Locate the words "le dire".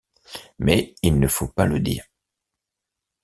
1.67-2.03